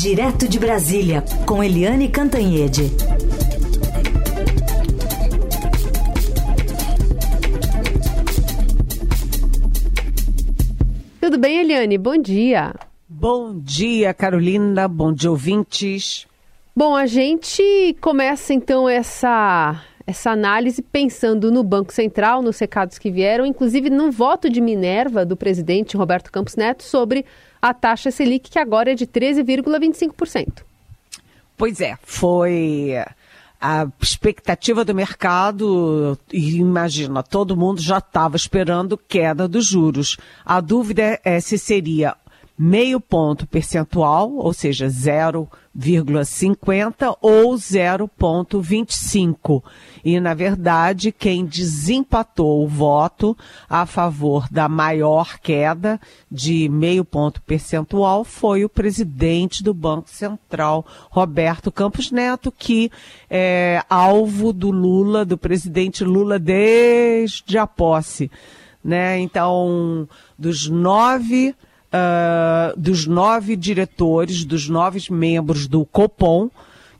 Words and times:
Direto 0.00 0.46
de 0.48 0.60
Brasília, 0.60 1.24
com 1.44 1.60
Eliane 1.60 2.08
Cantanhede. 2.08 2.84
Tudo 11.20 11.36
bem, 11.36 11.58
Eliane? 11.58 11.98
Bom 11.98 12.16
dia. 12.16 12.76
Bom 13.08 13.58
dia, 13.58 14.14
Carolina. 14.14 14.86
Bom 14.86 15.12
dia, 15.12 15.32
ouvintes. 15.32 16.28
Bom, 16.76 16.94
a 16.94 17.06
gente 17.06 17.96
começa 18.00 18.54
então 18.54 18.88
essa 18.88 19.84
essa 20.06 20.30
análise 20.30 20.80
pensando 20.80 21.50
no 21.50 21.62
Banco 21.62 21.92
Central, 21.92 22.40
nos 22.40 22.58
recados 22.58 22.98
que 22.98 23.10
vieram, 23.10 23.44
inclusive 23.44 23.90
no 23.90 24.10
voto 24.10 24.48
de 24.48 24.58
Minerva 24.58 25.22
do 25.26 25.36
presidente 25.36 25.98
Roberto 25.98 26.32
Campos 26.32 26.56
Neto 26.56 26.82
sobre 26.82 27.26
a 27.60 27.74
taxa 27.74 28.10
Selic, 28.10 28.50
que 28.50 28.58
agora 28.58 28.92
é 28.92 28.94
de 28.94 29.06
13,25%. 29.06 30.62
Pois 31.56 31.80
é, 31.80 31.98
foi 32.02 32.94
a 33.60 33.88
expectativa 34.00 34.84
do 34.84 34.94
mercado, 34.94 36.16
imagina, 36.32 37.22
todo 37.22 37.56
mundo 37.56 37.80
já 37.80 37.98
estava 37.98 38.36
esperando 38.36 38.96
queda 38.96 39.48
dos 39.48 39.66
juros. 39.66 40.16
A 40.44 40.60
dúvida 40.60 41.20
é 41.24 41.40
se 41.40 41.58
seria 41.58 42.14
meio 42.58 43.00
ponto 43.00 43.46
percentual, 43.46 44.34
ou 44.34 44.52
seja, 44.52 44.88
0,50 44.88 47.16
ou 47.22 47.54
0,25. 47.54 49.62
E, 50.04 50.18
na 50.18 50.34
verdade, 50.34 51.12
quem 51.12 51.46
desempatou 51.46 52.64
o 52.64 52.68
voto 52.68 53.38
a 53.70 53.86
favor 53.86 54.48
da 54.50 54.68
maior 54.68 55.38
queda 55.38 56.00
de 56.28 56.68
meio 56.68 57.04
ponto 57.04 57.40
percentual 57.42 58.24
foi 58.24 58.64
o 58.64 58.68
presidente 58.68 59.62
do 59.62 59.72
Banco 59.72 60.10
Central, 60.10 60.84
Roberto 61.10 61.70
Campos 61.70 62.10
Neto, 62.10 62.50
que 62.50 62.90
é 63.30 63.84
alvo 63.88 64.52
do 64.52 64.72
Lula, 64.72 65.24
do 65.24 65.38
presidente 65.38 66.02
Lula 66.02 66.40
desde 66.40 67.56
a 67.56 67.68
posse. 67.68 68.28
Né? 68.82 69.20
Então, 69.20 70.08
dos 70.36 70.68
nove 70.68 71.54
uh, 71.92 72.78
dos 72.78 73.06
nove 73.06 73.56
diretores, 73.56 74.44
dos 74.44 74.68
nove 74.68 75.00
membros 75.10 75.66
do 75.66 75.84
Copom, 75.84 76.50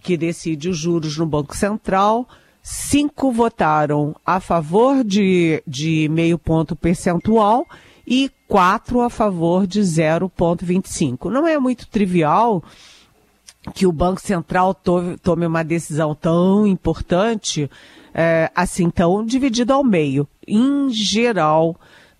que 0.01 0.17
decide 0.17 0.69
os 0.69 0.79
juros 0.79 1.17
no 1.17 1.27
Banco 1.27 1.57
Central, 1.57 2.29
cinco 2.63 3.33
votaram 3.33 4.15
a 4.25 4.41
favor 4.41 5.05
de, 5.05 5.63
de 5.67 6.09
meio 6.11 6.39
ponto 6.39 6.77
percentual 6.77 7.67
e 8.07 8.31
quatro 8.47 9.03
a 9.03 9.11
favor 9.11 9.67
de 9.67 9.81
0,25. 9.81 11.31
Não 11.31 11.47
é 11.47 11.59
muito 11.59 11.87
trivial 11.87 12.63
que 13.75 13.87
o 13.87 13.93
Banco 13.93 14.21
Central 14.21 14.75
tome 15.23 15.47
uma 15.47 15.63
decisão 15.63 16.15
tão 16.15 16.67
importante, 16.67 17.71
é, 18.15 18.51
assim, 18.55 18.89
tão 18.89 19.25
dividida 19.25 19.75
ao 19.75 19.85
meio. 19.85 20.27
Em 20.47 20.89
geral, 20.89 21.77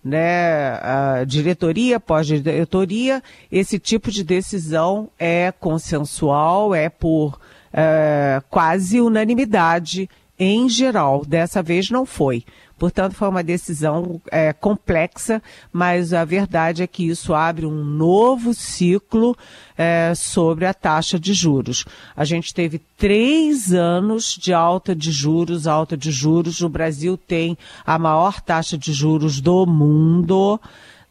né, 0.09 0.79
a 0.81 1.23
diretoria, 1.25 1.99
pós-diretoria, 1.99 3.23
esse 3.51 3.79
tipo 3.79 4.11
de 4.11 4.23
decisão 4.23 5.09
é 5.17 5.53
consensual, 5.57 6.75
é 6.75 6.89
por 6.89 7.39
é, 7.71 8.41
quase 8.49 8.99
unanimidade 8.99 10.09
em 10.37 10.67
geral. 10.67 11.23
Dessa 11.25 11.61
vez 11.61 11.89
não 11.89 12.05
foi. 12.05 12.43
Portanto, 12.79 13.13
foi 13.13 13.27
uma 13.27 13.43
decisão 13.43 14.21
é, 14.31 14.53
complexa, 14.53 15.41
mas 15.71 16.13
a 16.13 16.23
verdade 16.23 16.81
é 16.81 16.87
que 16.87 17.07
isso 17.07 17.33
abre 17.33 17.65
um 17.65 17.83
novo 17.83 18.53
ciclo 18.53 19.37
é, 19.77 20.13
sobre 20.15 20.65
a 20.65 20.73
taxa 20.73 21.19
de 21.19 21.33
juros. 21.33 21.83
A 22.15 22.23
gente 22.23 22.53
teve 22.53 22.79
três 22.97 23.73
anos 23.73 24.35
de 24.35 24.53
alta 24.53 24.95
de 24.95 25.11
juros, 25.11 25.67
alta 25.67 25.97
de 25.97 26.11
juros. 26.11 26.61
O 26.61 26.69
Brasil 26.69 27.17
tem 27.17 27.57
a 27.85 27.99
maior 27.99 28.39
taxa 28.41 28.77
de 28.77 28.93
juros 28.93 29.41
do 29.41 29.65
mundo. 29.65 30.59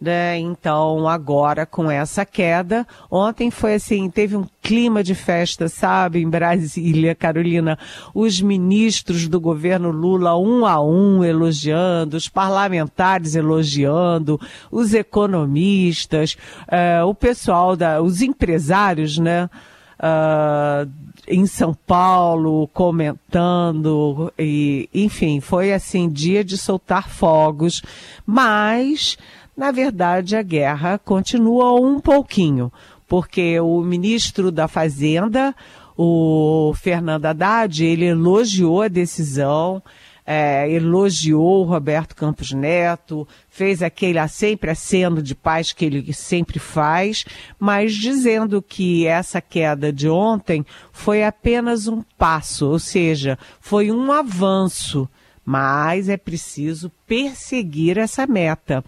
Né? 0.00 0.38
Então, 0.38 1.08
agora 1.08 1.66
com 1.66 1.90
essa 1.90 2.24
queda, 2.24 2.86
ontem 3.10 3.50
foi 3.50 3.74
assim, 3.74 4.08
teve 4.08 4.36
um 4.36 4.46
clima 4.62 5.02
de 5.02 5.12
festa, 5.12 5.68
sabe, 5.68 6.22
em 6.22 6.30
Brasília, 6.30 7.16
Carolina, 7.16 7.76
os 8.14 8.40
ministros 8.40 9.26
do 9.26 9.40
governo 9.40 9.90
Lula 9.90 10.38
um 10.38 10.64
a 10.64 10.80
um 10.80 11.24
elogiando, 11.24 12.16
os 12.16 12.28
parlamentares 12.28 13.34
elogiando, 13.34 14.40
os 14.70 14.94
economistas, 14.94 16.36
uh, 16.68 17.04
o 17.04 17.14
pessoal 17.14 17.74
da, 17.74 18.00
os 18.00 18.22
empresários, 18.22 19.18
né? 19.18 19.50
Uh, 19.98 20.88
em 21.26 21.44
São 21.44 21.74
Paulo 21.74 22.68
comentando 22.68 24.32
e 24.38 24.88
enfim 24.94 25.40
foi 25.40 25.72
assim 25.72 26.08
dia 26.08 26.42
de 26.42 26.56
soltar 26.56 27.08
fogos 27.08 27.82
mas 28.24 29.18
na 29.58 29.72
verdade, 29.72 30.36
a 30.36 30.42
guerra 30.42 31.00
continua 31.04 31.74
um 31.80 31.98
pouquinho, 31.98 32.72
porque 33.08 33.58
o 33.58 33.82
ministro 33.82 34.52
da 34.52 34.68
Fazenda, 34.68 35.52
o 35.96 36.72
Fernando 36.76 37.26
Haddad, 37.26 37.84
ele 37.84 38.04
elogiou 38.04 38.82
a 38.82 38.86
decisão, 38.86 39.82
é, 40.24 40.70
elogiou 40.70 41.62
o 41.62 41.68
Roberto 41.68 42.14
Campos 42.14 42.52
Neto, 42.52 43.26
fez 43.48 43.82
aquele 43.82 44.20
sempre 44.28 44.70
aceno 44.70 45.20
de 45.20 45.34
paz 45.34 45.72
que 45.72 45.84
ele 45.84 46.12
sempre 46.12 46.60
faz, 46.60 47.24
mas 47.58 47.94
dizendo 47.94 48.62
que 48.62 49.08
essa 49.08 49.40
queda 49.40 49.92
de 49.92 50.08
ontem 50.08 50.64
foi 50.92 51.24
apenas 51.24 51.88
um 51.88 52.00
passo, 52.16 52.68
ou 52.68 52.78
seja, 52.78 53.36
foi 53.60 53.90
um 53.90 54.12
avanço, 54.12 55.08
mas 55.44 56.08
é 56.08 56.16
preciso 56.16 56.92
perseguir 57.08 57.98
essa 57.98 58.24
meta. 58.24 58.84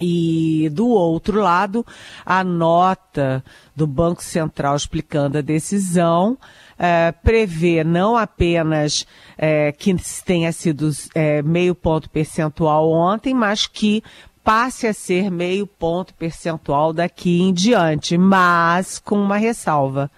E 0.00 0.68
do 0.72 0.88
outro 0.88 1.40
lado, 1.40 1.84
a 2.24 2.44
nota 2.44 3.42
do 3.74 3.86
Banco 3.86 4.22
Central 4.22 4.76
explicando 4.76 5.38
a 5.38 5.42
decisão 5.42 6.36
é, 6.78 7.12
prevê 7.12 7.82
não 7.82 8.16
apenas 8.16 9.06
é, 9.38 9.72
que 9.72 9.94
tenha 10.24 10.52
sido 10.52 10.90
é, 11.14 11.42
meio 11.42 11.74
ponto 11.74 12.10
percentual 12.10 12.90
ontem, 12.90 13.34
mas 13.34 13.66
que 13.66 14.02
passe 14.44 14.86
a 14.86 14.94
ser 14.94 15.30
meio 15.30 15.66
ponto 15.66 16.14
percentual 16.14 16.92
daqui 16.92 17.40
em 17.40 17.52
diante, 17.52 18.16
mas 18.16 18.98
com 18.98 19.20
uma 19.20 19.36
ressalva, 19.36 20.08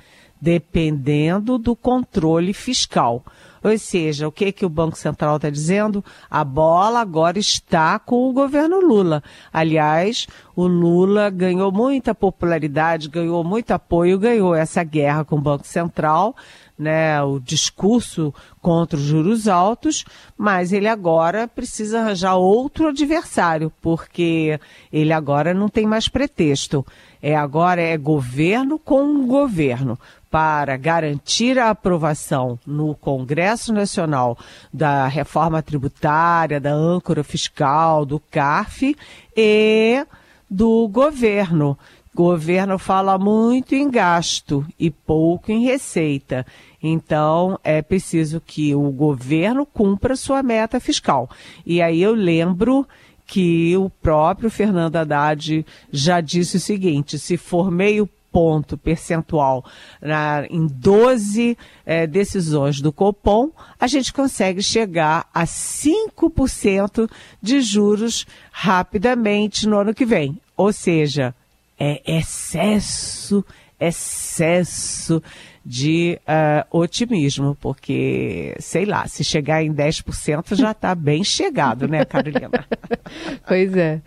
dependendo 0.41 1.59
do 1.59 1.75
controle 1.75 2.53
fiscal. 2.53 3.25
Ou 3.63 3.77
seja, 3.77 4.29
o 4.29 4.33
que, 4.33 4.53
que 4.53 4.65
o 4.65 4.69
Banco 4.69 4.97
Central 4.97 5.37
está 5.37 5.51
dizendo? 5.51 6.05
A 6.31 6.45
bola 6.45 7.01
agora 7.01 7.39
está 7.39 7.99
com 7.99 8.29
o 8.29 8.33
governo 8.33 8.81
Lula. 8.81 9.23
Aliás, 9.53 10.27
o 10.55 10.67
Lula 10.67 11.29
ganhou 11.31 11.73
muita 11.73 12.15
popularidade, 12.15 13.09
ganhou 13.09 13.43
muito 13.43 13.73
apoio, 13.73 14.19
ganhou 14.19 14.55
essa 14.55 14.85
guerra 14.85 15.25
com 15.25 15.37
o 15.37 15.41
Banco 15.41 15.67
Central, 15.67 16.37
né, 16.79 17.21
o 17.23 17.41
discurso 17.41 18.33
contra 18.63 18.97
os 18.97 19.03
juros 19.03 19.49
altos, 19.49 20.05
mas 20.37 20.73
ele 20.73 20.87
agora 20.87 21.49
precisa 21.49 22.01
arranjar 22.01 22.37
outro 22.37 22.89
adversário, 22.89 23.73
porque 23.83 24.61
ele 24.93 25.13
agora 25.13 25.53
não 25.53 25.69
tem 25.69 25.87
mais 25.87 26.09
pretexto. 26.09 26.87
É 27.21 27.35
agora 27.35 27.83
é 27.83 27.97
governo 27.97 28.79
com 28.79 29.27
governo 29.27 29.99
para 30.31 30.77
garantir 30.77 31.59
a 31.59 31.71
aprovação 31.71 32.59
no 32.67 32.95
Congresso 32.95 33.73
Nacional 33.73 34.37
da 34.73 35.07
reforma 35.07 35.63
tributária, 35.63 36.61
da 36.61 36.73
âncora 36.73 37.25
fiscal, 37.25 38.05
do 38.05 38.21
CARF 38.21 38.97
e 39.37 40.05
do 40.49 40.87
governo. 40.89 41.79
O 42.15 42.17
governo 42.17 42.79
fala 42.79 43.17
muito 43.17 43.75
em 43.75 43.89
gasto 43.89 44.67
e 44.79 44.91
pouco 44.91 45.53
em 45.53 45.65
receita. 45.65 46.45
Então, 46.83 47.59
é 47.63 47.81
preciso 47.81 48.41
que 48.41 48.75
o 48.75 48.91
governo 48.91 49.65
cumpra 49.65 50.17
sua 50.17 50.43
meta 50.43 50.81
fiscal. 50.81 51.31
E 51.65 51.81
aí 51.81 52.03
eu 52.03 52.13
lembro 52.13 52.87
que 53.27 53.77
o 53.77 53.91
próprio 53.91 54.51
Fernando 54.51 54.97
Haddad 54.97 55.65
já 55.93 56.21
disse 56.21 56.57
o 56.57 56.61
seguinte: 56.61 57.19
se 57.19 57.37
for 57.37 57.71
meio 57.71 58.09
ponto 58.39 58.79
percentual 58.79 59.65
na, 60.01 60.47
em 60.49 60.69
12 60.69 61.59
é, 61.85 62.07
decisões 62.07 62.81
do 62.81 62.93
Copom, 62.93 63.51
a 63.81 63.89
gente 63.89 64.13
consegue 64.13 64.63
chegar 64.63 65.29
a 65.35 65.43
5% 65.43 67.11
de 67.43 67.61
juros 67.61 68.25
rapidamente 68.53 69.67
no 69.67 69.81
ano 69.81 69.93
que 69.93 70.07
vem. 70.07 70.41
Ou 70.57 70.73
seja, 70.73 71.35
é 71.77 72.01
excesso, 72.07 73.45
excesso 73.81 75.21
de 75.67 76.21
uh, 76.23 76.79
otimismo, 76.79 77.57
porque, 77.61 78.55
sei 78.61 78.85
lá, 78.85 79.09
se 79.09 79.25
chegar 79.25 79.65
em 79.65 79.75
10% 79.75 80.55
já 80.55 80.71
está 80.71 80.95
bem 80.95 81.25
chegado, 81.25 81.89
né, 81.89 82.05
Carolina? 82.05 82.65
pois 83.49 83.77
é. 83.77 84.01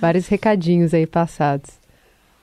Vários 0.00 0.26
recadinhos 0.26 0.92
aí 0.92 1.06
passados. 1.06 1.78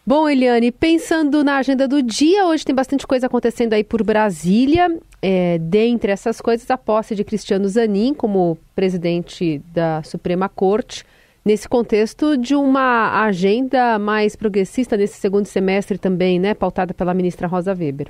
Bom, 0.07 0.29
Eliane, 0.29 0.71
pensando 0.71 1.43
na 1.43 1.57
agenda 1.57 1.87
do 1.87 1.99
dia, 1.99 2.45
hoje 2.45 2.63
tem 2.63 2.75
bastante 2.75 3.07
coisa 3.07 3.25
acontecendo 3.25 3.73
aí 3.73 3.83
por 3.83 4.03
Brasília. 4.03 4.99
É, 5.19 5.57
dentre 5.57 6.11
essas 6.11 6.39
coisas, 6.39 6.69
a 6.69 6.77
posse 6.77 7.15
de 7.15 7.23
Cristiano 7.23 7.67
Zanin 7.67 8.13
como 8.13 8.55
presidente 8.75 9.59
da 9.73 10.03
Suprema 10.03 10.47
Corte, 10.47 11.03
nesse 11.43 11.67
contexto 11.67 12.37
de 12.37 12.53
uma 12.55 13.25
agenda 13.25 13.97
mais 13.97 14.35
progressista 14.35 14.95
nesse 14.95 15.19
segundo 15.19 15.47
semestre 15.47 15.97
também, 15.97 16.39
né, 16.39 16.53
pautada 16.53 16.93
pela 16.93 17.11
ministra 17.11 17.47
Rosa 17.47 17.73
Weber. 17.73 18.09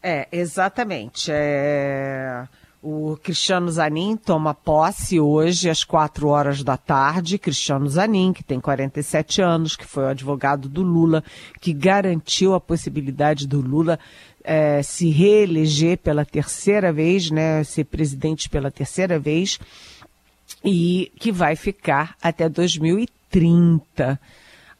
É, 0.00 0.28
exatamente. 0.30 1.32
É... 1.32 2.44
O 2.80 3.18
Cristiano 3.20 3.68
Zanin 3.68 4.16
toma 4.16 4.54
posse 4.54 5.18
hoje 5.18 5.68
às 5.68 5.82
quatro 5.82 6.28
horas 6.28 6.62
da 6.62 6.76
tarde. 6.76 7.36
Cristiano 7.36 7.88
Zanin, 7.88 8.32
que 8.32 8.44
tem 8.44 8.60
47 8.60 9.42
anos, 9.42 9.74
que 9.74 9.84
foi 9.84 10.04
o 10.04 10.08
advogado 10.08 10.68
do 10.68 10.82
Lula, 10.82 11.24
que 11.60 11.72
garantiu 11.72 12.54
a 12.54 12.60
possibilidade 12.60 13.48
do 13.48 13.60
Lula 13.60 13.98
é, 14.44 14.80
se 14.80 15.10
reeleger 15.10 15.98
pela 15.98 16.24
terceira 16.24 16.92
vez, 16.92 17.32
né, 17.32 17.64
ser 17.64 17.84
presidente 17.84 18.48
pela 18.48 18.70
terceira 18.70 19.18
vez, 19.18 19.58
e 20.64 21.10
que 21.18 21.32
vai 21.32 21.56
ficar 21.56 22.14
até 22.22 22.48
2030, 22.48 24.20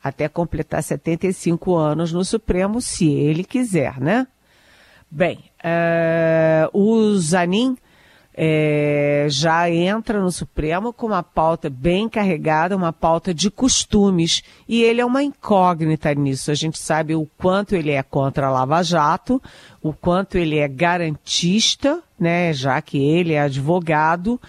até 0.02 0.28
completar 0.28 0.84
75 0.84 1.74
anos 1.74 2.12
no 2.12 2.24
Supremo, 2.24 2.80
se 2.80 3.10
ele 3.10 3.42
quiser, 3.42 3.98
né? 4.00 4.24
Bem, 5.10 5.38
uh, 5.64 6.78
o 6.78 7.16
Zanin 7.16 7.76
é, 8.40 9.26
já 9.28 9.68
entra 9.68 10.20
no 10.20 10.30
Supremo 10.30 10.92
com 10.92 11.08
uma 11.08 11.24
pauta 11.24 11.68
bem 11.68 12.08
carregada, 12.08 12.76
uma 12.76 12.92
pauta 12.92 13.34
de 13.34 13.50
costumes, 13.50 14.44
e 14.68 14.80
ele 14.80 15.00
é 15.00 15.04
uma 15.04 15.24
incógnita 15.24 16.14
nisso. 16.14 16.52
A 16.52 16.54
gente 16.54 16.78
sabe 16.78 17.16
o 17.16 17.28
quanto 17.36 17.74
ele 17.74 17.90
é 17.90 18.00
contra 18.00 18.46
a 18.46 18.50
Lava 18.50 18.80
Jato, 18.84 19.42
o 19.82 19.92
quanto 19.92 20.38
ele 20.38 20.56
é 20.56 20.68
garantista, 20.68 22.00
né, 22.16 22.52
já 22.52 22.80
que 22.80 22.98
ele 22.98 23.32
é 23.32 23.40
advogado, 23.40 24.40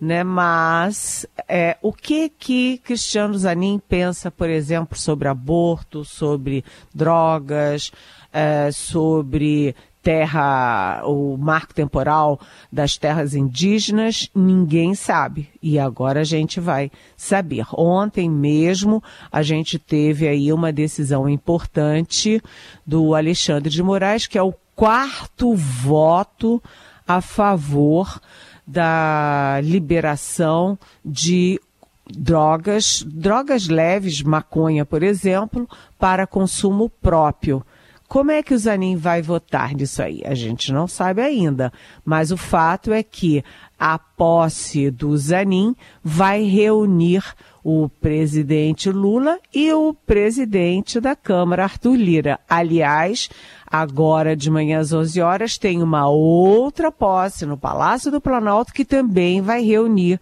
né, 0.00 0.24
mas 0.24 1.26
é, 1.46 1.76
o 1.82 1.92
que 1.92 2.30
que 2.30 2.78
Cristiano 2.78 3.36
Zanin 3.36 3.78
pensa, 3.86 4.30
por 4.30 4.48
exemplo, 4.48 4.96
sobre 4.96 5.28
aborto, 5.28 6.06
sobre 6.06 6.64
drogas, 6.94 7.92
é, 8.32 8.70
sobre 8.72 9.76
terra, 10.06 11.02
o 11.04 11.36
marco 11.36 11.74
temporal 11.74 12.38
das 12.70 12.96
terras 12.96 13.34
indígenas, 13.34 14.30
ninguém 14.32 14.94
sabe. 14.94 15.48
E 15.60 15.80
agora 15.80 16.20
a 16.20 16.24
gente 16.24 16.60
vai 16.60 16.92
saber. 17.16 17.66
Ontem 17.72 18.30
mesmo 18.30 19.02
a 19.32 19.42
gente 19.42 19.80
teve 19.80 20.28
aí 20.28 20.52
uma 20.52 20.72
decisão 20.72 21.28
importante 21.28 22.40
do 22.86 23.16
Alexandre 23.16 23.68
de 23.68 23.82
Moraes, 23.82 24.28
que 24.28 24.38
é 24.38 24.42
o 24.42 24.54
quarto 24.76 25.56
voto 25.56 26.62
a 27.04 27.20
favor 27.20 28.20
da 28.64 29.58
liberação 29.60 30.78
de 31.04 31.60
drogas, 32.08 33.04
drogas 33.04 33.66
leves, 33.66 34.22
maconha, 34.22 34.86
por 34.86 35.02
exemplo, 35.02 35.68
para 35.98 36.28
consumo 36.28 36.88
próprio. 36.88 37.66
Como 38.08 38.30
é 38.30 38.42
que 38.42 38.54
o 38.54 38.58
Zanin 38.58 38.96
vai 38.96 39.20
votar 39.20 39.74
nisso 39.74 40.00
aí? 40.00 40.22
A 40.24 40.34
gente 40.34 40.72
não 40.72 40.86
sabe 40.86 41.20
ainda, 41.20 41.72
mas 42.04 42.30
o 42.30 42.36
fato 42.36 42.92
é 42.92 43.02
que 43.02 43.42
a 43.78 43.98
posse 43.98 44.90
do 44.90 45.16
Zanin 45.16 45.74
vai 46.02 46.44
reunir 46.44 47.22
o 47.64 47.88
presidente 47.88 48.90
Lula 48.90 49.40
e 49.52 49.72
o 49.72 49.92
presidente 49.92 51.00
da 51.00 51.16
Câmara, 51.16 51.64
Arthur 51.64 51.96
Lira. 51.96 52.38
Aliás, 52.48 53.28
agora 53.66 54.36
de 54.36 54.48
manhã 54.50 54.78
às 54.78 54.92
11 54.92 55.20
horas 55.20 55.58
tem 55.58 55.82
uma 55.82 56.08
outra 56.08 56.92
posse 56.92 57.44
no 57.44 57.58
Palácio 57.58 58.10
do 58.10 58.20
Planalto 58.20 58.72
que 58.72 58.84
também 58.84 59.40
vai 59.40 59.62
reunir 59.62 60.20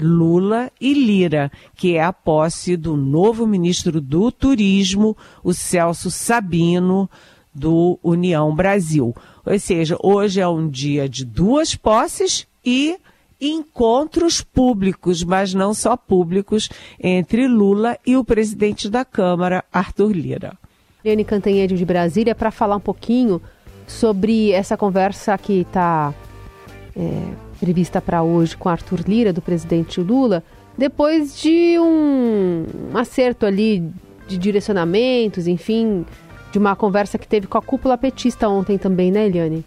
Lula 0.00 0.70
e 0.80 0.94
Lira, 0.94 1.50
que 1.74 1.96
é 1.96 2.02
a 2.02 2.12
posse 2.12 2.76
do 2.76 2.96
novo 2.96 3.46
ministro 3.46 4.00
do 4.00 4.30
Turismo, 4.32 5.16
o 5.42 5.52
Celso 5.52 6.10
Sabino, 6.10 7.08
do 7.54 7.98
União 8.02 8.54
Brasil. 8.54 9.14
Ou 9.44 9.58
seja, 9.58 9.96
hoje 10.02 10.40
é 10.40 10.48
um 10.48 10.68
dia 10.68 11.08
de 11.08 11.24
duas 11.24 11.74
posses 11.74 12.46
e 12.64 12.96
encontros 13.40 14.42
públicos, 14.42 15.24
mas 15.24 15.54
não 15.54 15.72
só 15.72 15.96
públicos, 15.96 16.68
entre 17.02 17.48
Lula 17.48 17.98
e 18.06 18.16
o 18.16 18.24
presidente 18.24 18.88
da 18.88 19.04
Câmara, 19.04 19.64
Arthur 19.72 20.12
Lira. 20.12 20.58
Eliane 21.02 21.24
Cantanhede 21.24 21.76
de 21.76 21.84
Brasília, 21.84 22.34
para 22.34 22.50
falar 22.50 22.76
um 22.76 22.80
pouquinho 22.80 23.40
sobre 23.86 24.52
essa 24.52 24.76
conversa 24.76 25.36
que 25.38 25.62
está 25.62 26.14
é, 26.94 27.49
prevista 27.60 28.00
para 28.00 28.22
hoje 28.22 28.56
com 28.56 28.68
Arthur 28.68 29.00
Lira, 29.06 29.32
do 29.32 29.42
presidente 29.42 30.00
Lula, 30.00 30.42
depois 30.76 31.38
de 31.38 31.78
um, 31.78 32.64
um 32.92 32.98
acerto 32.98 33.44
ali 33.44 33.86
de 34.26 34.38
direcionamentos, 34.38 35.46
enfim, 35.46 36.06
de 36.50 36.58
uma 36.58 36.74
conversa 36.74 37.18
que 37.18 37.28
teve 37.28 37.46
com 37.46 37.58
a 37.58 37.62
cúpula 37.62 37.98
petista 37.98 38.48
ontem 38.48 38.78
também, 38.78 39.12
né, 39.12 39.26
Eliane? 39.26 39.64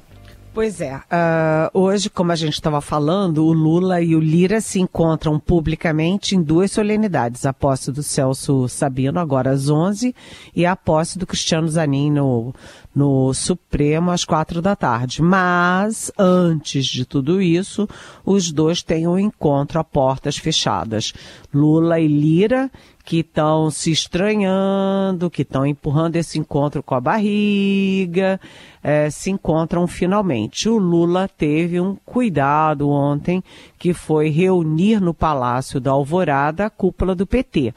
Pois 0.54 0.80
é. 0.80 0.98
Uh, 0.98 1.80
hoje, 1.80 2.12
como 2.12 2.32
a 2.32 2.36
gente 2.36 2.54
estava 2.54 2.80
falando, 2.80 3.44
o 3.44 3.52
Lula 3.52 4.00
e 4.02 4.16
o 4.16 4.20
Lira 4.20 4.62
se 4.62 4.80
encontram 4.80 5.40
publicamente 5.40 6.36
em 6.36 6.44
duas 6.44 6.72
solenidades. 6.72 7.44
A 7.48 7.52
posse 7.52 7.92
do 7.92 8.04
Celso 8.04 8.70
Sabino, 8.70 9.20
agora 9.20 9.50
às 9.50 9.68
11, 9.68 10.14
e 10.56 10.64
a 10.64 10.76
posse 10.76 11.18
do 11.18 11.26
Cristiano 11.26 11.68
Zanin 11.68 12.12
no, 12.12 12.54
no 12.94 13.34
Supremo 13.34 14.12
às 14.12 14.24
quatro 14.26 14.62
da 14.62 14.76
tarde. 14.76 15.24
Mas, 15.24 16.12
antes 16.20 16.86
de 16.86 17.04
tudo 17.04 17.42
isso, 17.42 17.90
os 18.24 18.52
dois 18.52 18.84
têm 18.84 19.08
um 19.08 19.18
encontro 19.18 19.80
a 19.80 19.84
portas 19.84 20.38
fechadas. 20.38 21.14
Lula 21.52 22.00
e 22.00 22.08
Lira 22.08 22.70
que 23.04 23.20
estão 23.20 23.70
se 23.70 23.92
estranhando, 23.92 25.30
que 25.30 25.42
estão 25.42 25.66
empurrando 25.66 26.16
esse 26.16 26.40
encontro 26.40 26.82
com 26.82 26.96
a 26.96 27.02
barriga, 27.02 28.40
é, 28.82 29.10
se 29.10 29.30
encontram 29.30 29.86
finalmente. 29.88 30.70
O 30.70 30.78
Lula 30.78 31.28
teve 31.28 31.80
um 31.82 31.98
cuidado 32.06 32.90
ontem, 32.90 33.44
que 33.78 33.94
foi 33.94 34.30
reunir 34.30 35.02
no 35.02 35.14
Palácio 35.14 35.82
da 35.82 35.92
Alvorada 35.92 36.66
a 36.66 36.70
cúpula 36.70 37.14
do 37.14 37.28
PT. 37.28 37.74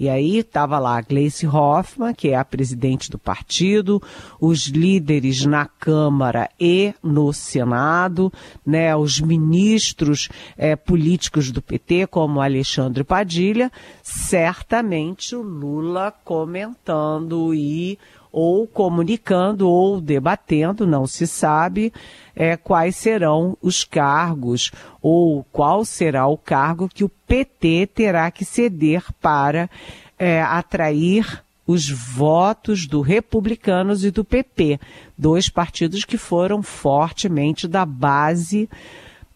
E 0.00 0.08
aí 0.08 0.38
estava 0.38 0.78
lá 0.78 0.96
a 0.96 1.02
Gleice 1.02 1.46
Hoffmann, 1.46 2.14
que 2.14 2.30
é 2.30 2.34
a 2.34 2.42
presidente 2.42 3.10
do 3.10 3.18
partido, 3.18 4.02
os 4.40 4.68
líderes 4.68 5.44
na 5.44 5.66
Câmara 5.66 6.48
e 6.58 6.94
no 7.02 7.34
Senado, 7.34 8.32
né, 8.64 8.96
os 8.96 9.20
ministros 9.20 10.30
é, 10.56 10.74
políticos 10.74 11.52
do 11.52 11.60
PT, 11.60 12.06
como 12.06 12.40
Alexandre 12.40 13.04
Padilha, 13.04 13.70
certamente 14.02 15.36
o 15.36 15.42
Lula 15.42 16.10
comentando 16.24 17.52
e 17.54 17.98
ou 18.32 18.66
comunicando 18.66 19.68
ou 19.68 20.00
debatendo, 20.00 20.86
não 20.86 21.06
se 21.06 21.26
sabe, 21.26 21.92
é, 22.34 22.56
quais 22.56 22.96
serão 22.96 23.56
os 23.60 23.84
cargos 23.84 24.70
ou 25.02 25.44
qual 25.52 25.84
será 25.84 26.26
o 26.26 26.36
cargo 26.36 26.88
que 26.88 27.04
o 27.04 27.08
PT 27.08 27.88
terá 27.94 28.30
que 28.30 28.44
ceder 28.44 29.04
para 29.20 29.68
é, 30.18 30.42
atrair 30.42 31.42
os 31.66 31.88
votos 31.88 32.86
do 32.86 33.00
Republicanos 33.00 34.04
e 34.04 34.10
do 34.10 34.24
PP, 34.24 34.80
dois 35.16 35.48
partidos 35.48 36.04
que 36.04 36.18
foram 36.18 36.62
fortemente 36.62 37.68
da 37.68 37.86
base 37.86 38.68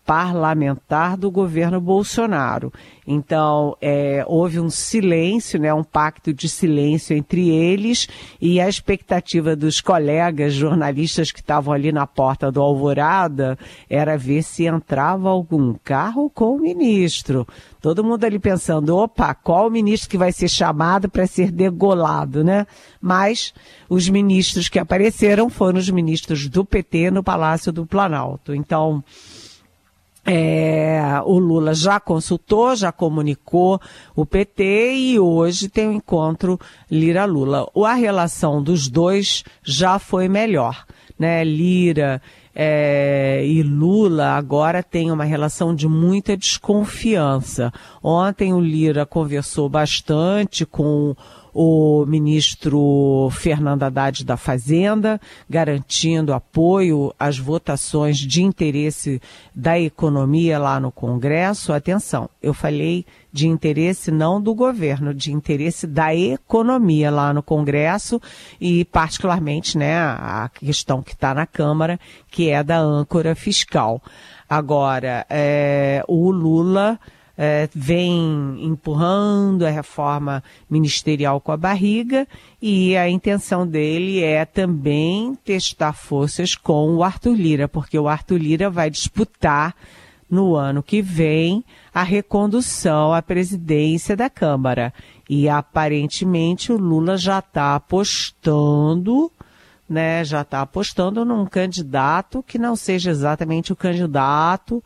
parlamentar 0.04 1.16
do 1.16 1.30
governo 1.30 1.80
Bolsonaro. 1.80 2.73
Então, 3.06 3.76
é, 3.80 4.25
houve 4.26 4.58
um 4.58 4.70
silêncio, 4.70 5.58
né, 5.58 5.73
um 5.73 5.84
pacto 5.84 6.32
de 6.32 6.49
silêncio 6.49 7.16
entre 7.16 7.50
eles 7.50 8.08
e 8.40 8.61
a 8.61 8.68
expectativa 8.68 9.54
dos 9.54 9.80
colegas 9.80 10.54
jornalistas 10.54 11.30
que 11.30 11.40
estavam 11.40 11.73
ali 11.75 11.92
na 11.92 12.06
porta 12.06 12.50
do 12.50 12.62
Alvorada 12.62 13.58
era 13.88 14.16
ver 14.16 14.42
se 14.42 14.64
entrava 14.64 15.28
algum 15.28 15.75
carro 15.84 16.30
com 16.30 16.56
o 16.56 16.61
ministro. 16.61 17.46
Todo 17.80 18.02
mundo 18.02 18.25
ali 18.25 18.38
pensando, 18.38 18.96
opa, 18.96 19.34
qual 19.34 19.66
o 19.66 19.70
ministro 19.70 20.08
que 20.08 20.16
vai 20.16 20.32
ser 20.32 20.49
chamado 20.49 21.08
para 21.08 21.26
ser 21.26 21.50
degolado, 21.50 22.42
né? 22.42 22.66
Mas 23.00 23.52
os 23.90 24.08
ministros 24.08 24.70
que 24.70 24.78
apareceram 24.78 25.50
foram 25.50 25.78
os 25.78 25.90
ministros 25.90 26.49
do 26.49 26.64
PT 26.64 27.11
no 27.11 27.23
Palácio 27.23 27.70
do 27.70 27.84
Planalto. 27.84 28.54
Então, 28.54 29.04
é, 30.26 31.21
o 31.25 31.38
Lula 31.38 31.75
já 31.75 32.00
consultou, 32.00 32.75
já 32.75 32.90
comunicou 32.90 33.81
o 34.16 34.25
PT 34.25 34.95
e 34.95 35.19
hoje 35.19 35.69
tem 35.69 35.87
o 35.87 35.90
um 35.90 35.95
encontro 35.95 36.59
Lira-Lula. 36.90 37.69
A 37.85 37.95
relação 37.95 38.62
dos 38.62 38.88
dois 38.88 39.45
já 39.62 39.99
foi 39.99 40.28
melhor, 40.28 40.87
né? 41.19 41.45
Lira 41.45 42.23
é, 42.54 43.45
e 43.45 43.62
Lula 43.62 44.28
agora 44.28 44.83
têm 44.83 45.11
uma 45.11 45.25
relação 45.25 45.75
de 45.75 45.88
muita 45.88 46.37
desconfiança. 46.37 47.73
Ontem 48.02 48.54
o 48.54 48.61
Lira 48.61 49.04
conversou 49.04 49.69
bastante 49.69 50.64
com 50.64 51.14
o 51.54 52.04
ministro 52.04 53.28
Fernando 53.30 53.84
Haddad 53.84 54.25
da 54.25 54.37
Fazenda, 54.37 55.20
garantindo 55.49 56.34
apoio 56.34 57.14
às 57.16 57.38
votações 57.38 58.18
de 58.18 58.42
interesse 58.42 59.23
da 59.54 59.78
economia 59.78 60.58
lá 60.58 60.80
no 60.80 60.90
Congresso. 60.90 61.73
Atenção, 61.73 62.28
eu 62.42 62.52
falei 62.52 63.06
de 63.32 63.46
interesse 63.46 64.11
não 64.11 64.40
do 64.40 64.52
governo, 64.52 65.14
de 65.14 65.32
interesse 65.32 65.87
da 65.87 66.12
economia 66.14 67.11
lá 67.11 67.32
no 67.32 67.42
Congresso 67.42 68.20
e 68.61 68.84
particularmente, 68.84 69.78
né, 69.78 69.96
a 69.96 70.50
questão 70.52 71.02
que 71.02 71.12
está 71.12 71.32
na 71.32 71.46
Câmara, 71.46 72.00
que 72.30 72.50
é 72.50 72.64
da 72.64 72.78
âncora 72.78 73.34
fiscal. 73.37 74.02
Agora, 74.49 75.25
é, 75.30 76.04
o 76.08 76.30
Lula 76.32 76.99
é, 77.36 77.68
vem 77.74 78.58
empurrando 78.60 79.66
a 79.66 79.70
reforma 79.70 80.42
ministerial 80.70 81.40
com 81.40 81.50
a 81.50 81.56
barriga 81.56 82.28
e 82.62 82.96
a 82.96 83.08
intenção 83.08 83.66
dele 83.66 84.22
é 84.22 84.44
também 84.44 85.36
testar 85.44 85.92
forças 85.92 86.54
com 86.54 86.94
o 86.94 87.02
Arthur 87.02 87.34
Lira, 87.34 87.68
porque 87.68 87.98
o 87.98 88.08
Arthur 88.08 88.38
Lira 88.38 88.70
vai 88.70 88.88
disputar 88.88 89.74
no 90.30 90.54
ano 90.54 90.82
que 90.82 91.02
vem 91.02 91.64
a 91.92 92.02
recondução 92.02 93.12
à 93.12 93.20
presidência 93.20 94.16
da 94.16 94.30
Câmara. 94.30 94.92
E 95.28 95.48
aparentemente 95.48 96.72
o 96.72 96.76
Lula 96.76 97.16
já 97.16 97.38
está 97.38 97.74
apostando, 97.74 99.30
né, 99.88 100.24
já 100.24 100.42
está 100.42 100.62
apostando 100.62 101.24
num 101.24 101.46
candidato 101.46 102.42
que 102.46 102.58
não 102.58 102.74
seja 102.74 103.10
exatamente 103.10 103.72
o 103.72 103.76
candidato 103.76 104.82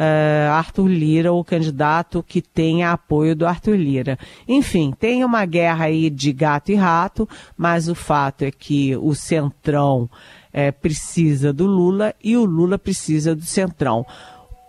uh, 0.00 0.52
Arthur 0.52 0.88
Lira, 0.88 1.32
o 1.32 1.44
candidato 1.44 2.22
que 2.22 2.40
tenha 2.40 2.92
apoio 2.92 3.36
do 3.36 3.46
Arthur 3.46 3.76
Lira. 3.76 4.18
Enfim, 4.48 4.92
tem 4.98 5.22
uma 5.24 5.44
guerra 5.44 5.84
aí 5.84 6.08
de 6.08 6.32
gato 6.32 6.72
e 6.72 6.74
rato, 6.74 7.28
mas 7.56 7.88
o 7.88 7.94
fato 7.94 8.42
é 8.42 8.50
que 8.50 8.96
o 8.96 9.14
Centrão 9.14 10.08
é, 10.52 10.72
precisa 10.72 11.52
do 11.52 11.66
Lula 11.66 12.14
e 12.24 12.36
o 12.36 12.44
Lula 12.44 12.78
precisa 12.78 13.36
do 13.36 13.44
Centrão. 13.44 14.06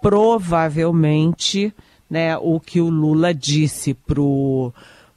Provavelmente, 0.02 1.74
né, 2.10 2.38
o 2.38 2.60
que 2.60 2.82
o 2.82 2.90
Lula 2.90 3.34
disse 3.34 3.94
pro 3.94 4.74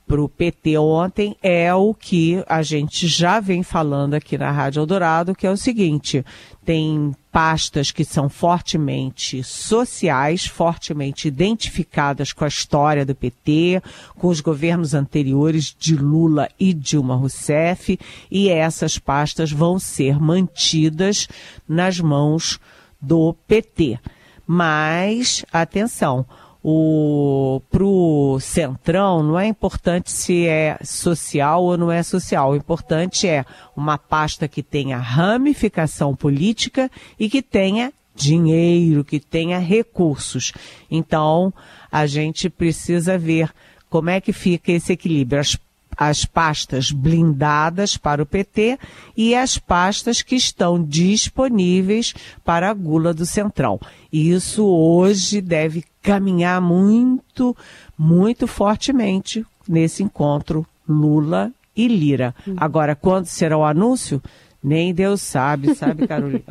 para 0.06 0.20
o 0.20 0.28
PT 0.28 0.76
ontem 0.76 1.34
é 1.42 1.74
o 1.74 1.94
que 1.94 2.44
a 2.46 2.60
gente 2.60 3.08
já 3.08 3.40
vem 3.40 3.62
falando 3.62 4.12
aqui 4.12 4.36
na 4.36 4.50
Rádio 4.50 4.80
Eldorado, 4.80 5.34
que 5.34 5.46
é 5.46 5.50
o 5.50 5.56
seguinte: 5.56 6.22
tem 6.62 7.14
pastas 7.34 7.90
que 7.90 8.04
são 8.04 8.28
fortemente 8.28 9.42
sociais, 9.42 10.46
fortemente 10.46 11.26
identificadas 11.26 12.32
com 12.32 12.44
a 12.44 12.48
história 12.48 13.04
do 13.04 13.12
PT, 13.12 13.82
com 14.14 14.28
os 14.28 14.40
governos 14.40 14.94
anteriores 14.94 15.74
de 15.76 15.96
Lula 15.96 16.48
e 16.60 16.72
Dilma 16.72 17.16
Rousseff, 17.16 17.98
e 18.30 18.48
essas 18.48 19.00
pastas 19.00 19.50
vão 19.50 19.80
ser 19.80 20.20
mantidas 20.20 21.26
nas 21.68 21.98
mãos 21.98 22.60
do 23.00 23.34
PT. 23.48 23.98
Mas, 24.46 25.44
atenção, 25.52 26.24
o 26.66 27.60
pro 27.70 28.38
centrão 28.40 29.22
não 29.22 29.38
é 29.38 29.46
importante 29.46 30.10
se 30.10 30.46
é 30.46 30.78
social 30.82 31.62
ou 31.62 31.76
não 31.76 31.92
é 31.92 32.02
social. 32.02 32.52
O 32.52 32.56
importante 32.56 33.28
é 33.28 33.44
uma 33.76 33.98
pasta 33.98 34.48
que 34.48 34.62
tenha 34.62 34.96
ramificação 34.96 36.16
política 36.16 36.90
e 37.20 37.28
que 37.28 37.42
tenha 37.42 37.92
dinheiro, 38.14 39.04
que 39.04 39.20
tenha 39.20 39.58
recursos. 39.58 40.52
Então, 40.90 41.52
a 41.92 42.06
gente 42.06 42.48
precisa 42.48 43.18
ver 43.18 43.52
como 43.90 44.08
é 44.08 44.18
que 44.18 44.32
fica 44.32 44.72
esse 44.72 44.94
equilíbrio. 44.94 45.40
As 45.40 45.58
as 45.96 46.24
pastas 46.24 46.90
blindadas 46.90 47.96
para 47.96 48.22
o 48.22 48.26
PT 48.26 48.78
e 49.16 49.34
as 49.34 49.58
pastas 49.58 50.22
que 50.22 50.36
estão 50.36 50.82
disponíveis 50.82 52.14
para 52.44 52.70
a 52.70 52.74
gula 52.74 53.12
do 53.14 53.26
Centrão. 53.26 53.80
E 54.12 54.30
isso 54.30 54.64
hoje 54.64 55.40
deve 55.40 55.84
caminhar 56.02 56.60
muito, 56.60 57.56
muito 57.98 58.46
fortemente 58.46 59.44
nesse 59.68 60.02
encontro 60.02 60.66
Lula 60.88 61.50
e 61.76 61.88
Lira. 61.88 62.34
Agora, 62.56 62.94
quando 62.94 63.26
será 63.26 63.56
o 63.56 63.64
anúncio? 63.64 64.22
Nem 64.62 64.94
Deus 64.94 65.20
sabe, 65.20 65.74
sabe, 65.74 66.06
Carolina? 66.08 66.42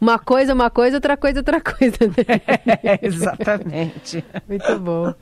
uma 0.00 0.18
coisa, 0.18 0.52
uma 0.52 0.70
coisa, 0.70 0.96
outra 0.96 1.16
coisa, 1.16 1.38
outra 1.38 1.60
coisa. 1.60 1.98
Né? 2.00 2.40
É, 2.82 2.98
exatamente. 3.00 4.24
Muito 4.48 4.78
bom. 4.80 5.14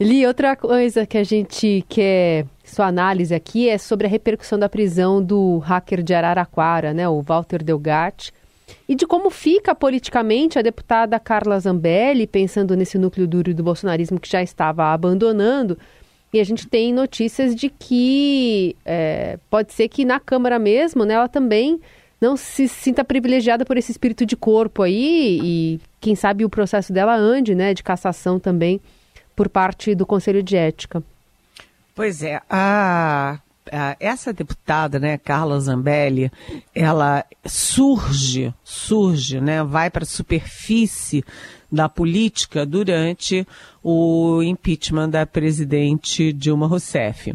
Li, 0.00 0.24
outra 0.26 0.54
coisa 0.54 1.04
que 1.04 1.18
a 1.18 1.24
gente 1.24 1.84
quer 1.88 2.46
sua 2.62 2.86
análise 2.86 3.34
aqui 3.34 3.68
é 3.68 3.76
sobre 3.78 4.06
a 4.06 4.10
repercussão 4.10 4.56
da 4.56 4.68
prisão 4.68 5.20
do 5.20 5.58
hacker 5.58 6.02
de 6.02 6.14
Araraquara, 6.14 6.94
né, 6.94 7.08
o 7.08 7.20
Walter 7.20 7.62
Delgatti, 7.64 8.32
e 8.88 8.94
de 8.94 9.06
como 9.06 9.28
fica 9.28 9.74
politicamente 9.74 10.58
a 10.58 10.62
deputada 10.62 11.18
Carla 11.18 11.58
Zambelli, 11.58 12.26
pensando 12.26 12.76
nesse 12.76 12.96
núcleo 12.96 13.26
duro 13.26 13.52
do 13.52 13.62
bolsonarismo 13.62 14.20
que 14.20 14.30
já 14.30 14.42
estava 14.42 14.92
abandonando. 14.92 15.76
E 16.32 16.38
a 16.38 16.44
gente 16.44 16.68
tem 16.68 16.92
notícias 16.92 17.54
de 17.54 17.68
que 17.68 18.76
é, 18.84 19.38
pode 19.50 19.72
ser 19.72 19.88
que 19.88 20.04
na 20.04 20.20
Câmara 20.20 20.58
mesmo, 20.58 21.04
né, 21.04 21.14
ela 21.14 21.28
também 21.28 21.80
não 22.20 22.36
se 22.36 22.68
sinta 22.68 23.02
privilegiada 23.02 23.64
por 23.64 23.76
esse 23.76 23.90
espírito 23.90 24.26
de 24.26 24.36
corpo 24.36 24.82
aí 24.82 25.40
e 25.42 25.80
quem 26.00 26.14
sabe 26.14 26.44
o 26.44 26.50
processo 26.50 26.92
dela 26.92 27.16
ande, 27.16 27.54
né, 27.54 27.74
de 27.74 27.82
cassação 27.82 28.38
também 28.38 28.80
por 29.38 29.48
parte 29.48 29.94
do 29.94 30.04
Conselho 30.04 30.42
de 30.42 30.56
Ética. 30.56 31.00
Pois 31.94 32.24
é, 32.24 32.42
a, 32.50 33.38
a, 33.70 33.96
essa 34.00 34.32
deputada, 34.32 34.98
né, 34.98 35.16
Carla 35.16 35.60
Zambelli, 35.60 36.28
ela 36.74 37.24
surge, 37.46 38.52
surge, 38.64 39.40
né, 39.40 39.62
vai 39.62 39.90
para 39.90 40.02
a 40.02 40.06
superfície 40.06 41.24
da 41.70 41.88
política 41.88 42.66
durante 42.66 43.46
o 43.80 44.42
impeachment 44.42 45.10
da 45.10 45.24
presidente 45.24 46.32
Dilma 46.32 46.66
Rousseff. 46.66 47.32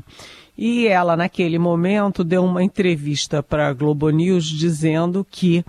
E 0.56 0.88
ela, 0.88 1.18
naquele 1.18 1.58
momento, 1.58 2.24
deu 2.24 2.46
uma 2.46 2.64
entrevista 2.64 3.42
para 3.42 3.68
a 3.68 3.74
Globo 3.74 4.10
News 4.12 4.46
dizendo 4.46 5.26
que 5.30 5.66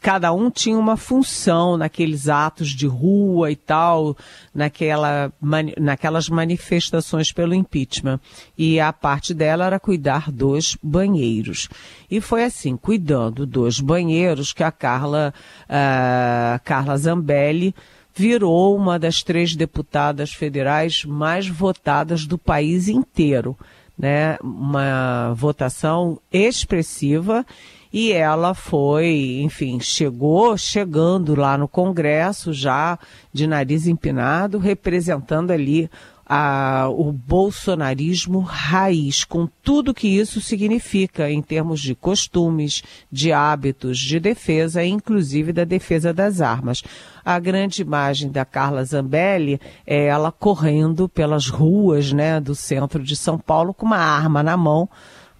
cada 0.00 0.32
um 0.32 0.50
tinha 0.50 0.78
uma 0.78 0.96
função 0.96 1.76
naqueles 1.76 2.26
atos 2.26 2.70
de 2.70 2.86
rua 2.86 3.50
e 3.50 3.56
tal, 3.56 4.16
naquela, 4.54 5.30
naquelas 5.78 6.30
manifestações 6.30 7.30
pelo 7.30 7.52
impeachment. 7.52 8.18
E 8.56 8.80
a 8.80 8.90
parte 8.90 9.34
dela 9.34 9.66
era 9.66 9.78
cuidar 9.78 10.32
dos 10.32 10.78
banheiros. 10.82 11.68
E 12.10 12.22
foi 12.22 12.44
assim, 12.44 12.78
cuidando 12.78 13.44
dos 13.44 13.80
banheiros, 13.80 14.54
que 14.54 14.64
a 14.64 14.72
Carla, 14.72 15.34
a 15.68 16.58
Carla 16.64 16.96
Zambelli 16.96 17.74
virou 18.14 18.74
uma 18.74 18.98
das 18.98 19.22
três 19.22 19.54
deputadas 19.54 20.32
federais 20.32 21.04
mais 21.04 21.46
votadas 21.46 22.26
do 22.26 22.38
país 22.38 22.88
inteiro 22.88 23.56
né, 24.00 24.38
uma 24.42 25.34
votação 25.34 26.18
expressiva 26.32 27.44
e 27.92 28.12
ela 28.12 28.54
foi, 28.54 29.40
enfim, 29.42 29.78
chegou 29.78 30.56
chegando 30.56 31.34
lá 31.34 31.58
no 31.58 31.68
Congresso 31.68 32.52
já 32.52 32.98
de 33.30 33.46
nariz 33.46 33.86
empinado, 33.86 34.58
representando 34.58 35.50
ali 35.50 35.90
a, 36.32 36.88
o 36.88 37.10
bolsonarismo 37.10 38.38
raiz, 38.38 39.24
com 39.24 39.48
tudo 39.64 39.92
que 39.92 40.06
isso 40.06 40.40
significa 40.40 41.28
em 41.28 41.42
termos 41.42 41.80
de 41.80 41.92
costumes, 41.92 42.84
de 43.10 43.32
hábitos, 43.32 43.98
de 43.98 44.20
defesa, 44.20 44.84
inclusive 44.84 45.52
da 45.52 45.64
defesa 45.64 46.14
das 46.14 46.40
armas. 46.40 46.84
A 47.24 47.36
grande 47.40 47.82
imagem 47.82 48.30
da 48.30 48.44
Carla 48.44 48.84
Zambelli 48.84 49.60
é 49.84 50.06
ela 50.06 50.30
correndo 50.30 51.08
pelas 51.08 51.48
ruas 51.48 52.12
né, 52.12 52.38
do 52.38 52.54
centro 52.54 53.02
de 53.02 53.16
São 53.16 53.36
Paulo 53.36 53.74
com 53.74 53.84
uma 53.84 53.98
arma 53.98 54.40
na 54.40 54.56
mão 54.56 54.88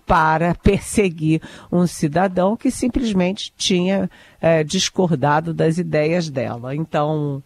para 0.05 0.57
perseguir 0.61 1.41
um 1.71 1.87
cidadão 1.87 2.57
que 2.57 2.69
simplesmente 2.69 3.53
tinha 3.57 4.11
é, 4.41 4.65
discordado 4.65 5.55
das 5.55 5.79
ideias 5.79 6.29
dela. 6.29 6.75
Então, 6.75 7.41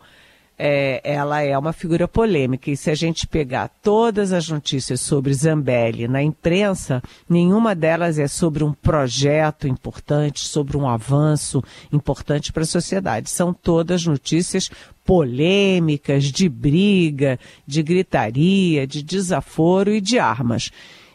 é, 0.59 1.01
ela 1.05 1.41
é 1.41 1.57
uma 1.59 1.73
figura 1.73 2.07
polêmica. 2.07 2.71
E 2.71 2.77
se 2.77 2.91
a 2.91 2.95
gente 2.95 3.27
pegar 3.27 3.69
todas 3.83 4.33
as 4.33 4.49
notícias 4.49 5.01
sobre 5.01 5.35
Zambelli 5.35 6.07
na 6.07 6.23
imprensa, 6.23 7.03
nenhuma 7.29 7.75
delas 7.75 8.19
é 8.19 8.29
sobre 8.29 8.63
um 8.63 8.73
projeto 8.73 9.67
importante, 9.67 10.41
sobre 10.41 10.77
um 10.77 10.89
avanço 10.89 11.63
importante 11.93 12.53
para 12.53 12.63
a 12.63 12.67
sociedade. 12.67 13.31
São 13.31 13.53
todas 13.53 14.07
notícias 14.07 14.71
polêmicas, 15.05 16.25
de 16.25 16.49
briga, 16.49 17.39
de 17.67 17.83
gritaria, 17.83 18.87
de 18.87 19.03
desaforo 19.03 19.93
e 19.93 20.01
de 20.01 20.19
armas. 20.19 20.71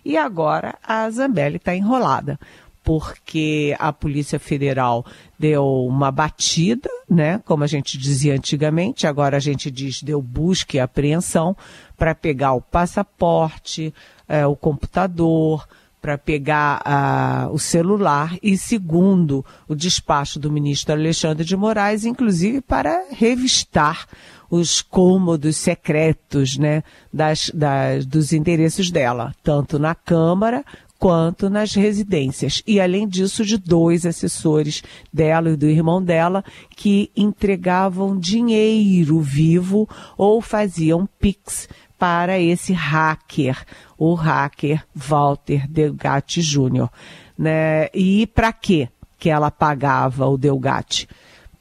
E 0.06 0.18
agora 0.18 0.78
a 0.84 1.10
Zambelli 1.10 1.58
está 1.58 1.76
enrolada 1.76 2.40
porque 2.90 3.76
a 3.78 3.94
Polícia 3.94 4.40
Federal 4.40 5.06
deu 5.38 5.64
uma 5.86 6.10
batida, 6.12 6.90
né? 7.08 7.40
Como 7.46 7.64
a 7.64 7.68
gente 7.68 8.00
dizia 8.00 8.34
antigamente, 8.34 9.06
agora 9.06 9.38
a 9.38 9.40
gente 9.40 9.70
diz 9.70 10.02
deu 10.02 10.20
busca 10.20 10.76
e 10.76 10.80
apreensão 10.80 11.56
para 11.96 12.16
pegar 12.16 12.54
o 12.54 12.62
passaporte, 12.62 13.94
é, 14.28 14.44
o 14.48 14.56
computador, 14.56 15.68
para 16.02 16.18
pegar 16.18 16.82
o 17.52 17.60
celular 17.60 18.36
e, 18.42 18.58
segundo 18.58 19.46
o 19.68 19.76
despacho 19.76 20.40
do 20.40 20.52
ministro 20.52 20.96
Alexandre 20.96 21.46
de 21.46 21.56
Moraes, 21.56 22.06
inclusive 22.06 22.60
para 22.60 23.06
revistar 23.12 24.08
os 24.50 24.82
cômodos 24.82 25.58
secretos 25.58 26.58
né, 26.58 26.82
das, 27.14 27.52
das, 27.54 28.04
dos 28.04 28.34
interesses 28.34 28.90
dela, 28.90 29.36
tanto 29.44 29.78
na 29.78 29.94
Câmara 29.94 30.66
quanto 31.00 31.50
nas 31.50 31.74
residências. 31.74 32.62
E, 32.68 32.80
além 32.80 33.08
disso, 33.08 33.46
de 33.46 33.58
dois 33.58 34.06
assessores 34.06 34.84
dela 35.12 35.52
e 35.52 35.56
do 35.56 35.66
irmão 35.66 36.04
dela 36.04 36.44
que 36.76 37.10
entregavam 37.16 38.20
dinheiro 38.20 39.22
vivo 39.22 39.88
ou 40.18 40.42
faziam 40.42 41.08
PIX 41.18 41.70
para 41.98 42.38
esse 42.40 42.74
hacker, 42.74 43.66
o 43.98 44.14
hacker 44.14 44.86
Walter 44.94 45.70
Delgatti 45.70 46.42
Jr. 46.42 46.90
Né? 47.38 47.88
E 47.94 48.28
para 48.28 48.52
quê 48.52 48.90
que 49.18 49.30
ela 49.30 49.50
pagava 49.50 50.26
o 50.28 50.38
Delgatti? 50.38 51.08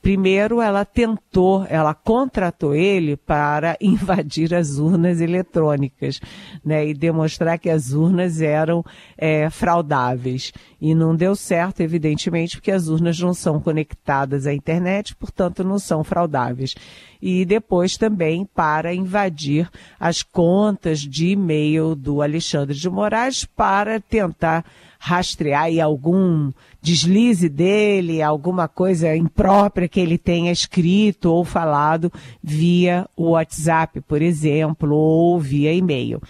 Primeiro, 0.08 0.62
ela 0.62 0.86
tentou, 0.86 1.66
ela 1.68 1.92
contratou 1.92 2.74
ele 2.74 3.14
para 3.14 3.76
invadir 3.78 4.54
as 4.54 4.78
urnas 4.78 5.20
eletrônicas, 5.20 6.18
né, 6.64 6.88
e 6.88 6.94
demonstrar 6.94 7.58
que 7.58 7.68
as 7.68 7.92
urnas 7.92 8.40
eram 8.40 8.82
é, 9.18 9.50
fraudáveis. 9.50 10.50
E 10.80 10.94
não 10.94 11.14
deu 11.14 11.36
certo, 11.36 11.82
evidentemente, 11.82 12.56
porque 12.56 12.70
as 12.70 12.88
urnas 12.88 13.20
não 13.20 13.34
são 13.34 13.60
conectadas 13.60 14.46
à 14.46 14.54
internet, 14.54 15.14
portanto, 15.14 15.62
não 15.62 15.78
são 15.78 16.02
fraudáveis. 16.02 16.74
E 17.20 17.44
depois 17.44 17.96
também 17.96 18.44
para 18.54 18.94
invadir 18.94 19.68
as 19.98 20.22
contas 20.22 21.00
de 21.00 21.28
e-mail 21.28 21.94
do 21.94 22.22
Alexandre 22.22 22.76
de 22.76 22.88
Moraes 22.88 23.44
para 23.44 24.00
tentar 24.00 24.64
rastrear 24.98 25.64
aí 25.64 25.80
algum 25.80 26.52
deslize 26.82 27.48
dele, 27.48 28.20
alguma 28.20 28.66
coisa 28.66 29.14
imprópria 29.14 29.88
que 29.88 30.00
ele 30.00 30.18
tenha 30.18 30.50
escrito 30.50 31.32
ou 31.32 31.44
falado 31.44 32.12
via 32.42 33.08
WhatsApp, 33.16 34.00
por 34.00 34.20
exemplo, 34.20 34.94
ou 34.94 35.38
via 35.38 35.72
e-mail. 35.72 36.20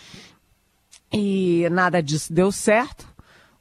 E 1.12 1.66
nada 1.70 2.02
disso 2.02 2.32
deu 2.32 2.52
certo. 2.52 3.17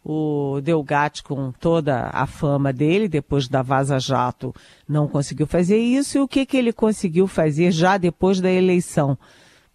O 0.09 0.61
Delgatti, 0.61 1.21
com 1.21 1.51
toda 1.51 2.09
a 2.13 2.25
fama 2.25 2.71
dele, 2.71 3.09
depois 3.09 3.47
da 3.47 3.61
Vaza 3.61 3.99
Jato, 3.99 4.55
não 4.87 5.07
conseguiu 5.07 5.45
fazer 5.45 5.77
isso. 5.77 6.17
E 6.17 6.21
o 6.21 6.27
que, 6.27 6.45
que 6.45 6.55
ele 6.55 6.71
conseguiu 6.71 7.27
fazer 7.27 7.71
já 7.71 7.97
depois 7.97 8.39
da 8.39 8.49
eleição? 8.49 9.17